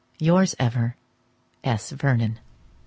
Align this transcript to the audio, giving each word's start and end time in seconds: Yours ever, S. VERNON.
Yours 0.17 0.55
ever, 0.57 0.95
S. 1.63 1.91
VERNON. 1.91 2.39